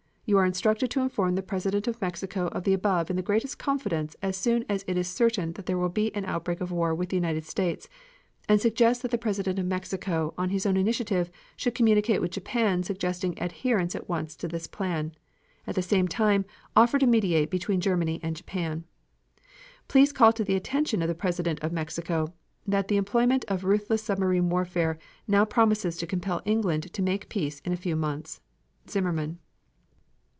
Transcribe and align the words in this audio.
You 0.27 0.37
are 0.37 0.45
instructed 0.45 0.89
to 0.91 1.01
inform 1.01 1.35
the 1.35 1.43
President 1.43 1.89
of 1.89 1.99
Mexico 1.99 2.47
of 2.53 2.63
the 2.63 2.71
above 2.71 3.09
in 3.09 3.17
the 3.17 3.21
greatest 3.21 3.59
confidence 3.59 4.15
as 4.21 4.37
soon 4.37 4.63
as 4.69 4.85
it 4.87 4.95
is 4.97 5.09
certain 5.09 5.51
that 5.53 5.65
there 5.65 5.77
will 5.77 5.89
be 5.89 6.15
an 6.15 6.23
outbreak 6.23 6.61
of 6.61 6.71
war 6.71 6.95
with 6.95 7.09
the 7.09 7.17
United 7.17 7.43
States, 7.43 7.89
and 8.47 8.61
suggest 8.61 9.01
that 9.01 9.11
the 9.11 9.17
President 9.17 9.59
of 9.59 9.65
Mexico, 9.65 10.33
on 10.37 10.47
his 10.49 10.65
own 10.65 10.77
initiative, 10.77 11.29
should 11.57 11.75
communicate 11.75 12.21
with 12.21 12.31
Japan 12.31 12.81
suggesting 12.81 13.37
adherence 13.41 13.93
at 13.93 14.07
once 14.07 14.33
to 14.37 14.47
this 14.47 14.67
plan; 14.67 15.11
at 15.67 15.75
the 15.75 15.81
same 15.81 16.07
time, 16.07 16.45
offer 16.77 16.97
to 16.97 17.07
mediate 17.07 17.49
between 17.51 17.81
Germany 17.81 18.17
and 18.23 18.37
Japan. 18.37 18.85
Please 19.89 20.13
call 20.13 20.31
to 20.31 20.45
the 20.45 20.55
attention 20.55 21.01
of 21.01 21.09
the 21.09 21.13
President 21.15 21.59
of 21.59 21.73
Mexico 21.73 22.31
that 22.65 22.87
the 22.87 22.95
employment 22.95 23.43
of 23.49 23.65
ruthless 23.65 24.01
submarine 24.03 24.47
warfare 24.49 24.97
now 25.27 25.43
promises 25.43 25.97
to 25.97 26.07
compel 26.07 26.41
England 26.45 26.93
to 26.93 27.01
make 27.01 27.27
peace 27.27 27.59
in 27.65 27.73
a 27.73 27.83
few 27.85 27.97
months. 27.97 28.39
ZIMMERMAN. 28.89 29.39